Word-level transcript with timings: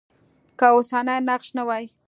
که 0.59 0.65
اوسنی 0.77 1.15
نقش 1.29 1.47
نه 1.57 1.63
وای. 1.67 1.85